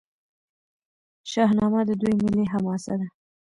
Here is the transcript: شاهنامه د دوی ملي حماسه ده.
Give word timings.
شاهنامه 1.31 1.81
د 1.89 1.91
دوی 2.01 2.13
ملي 2.23 2.45
حماسه 2.51 2.93
ده. 2.99 3.07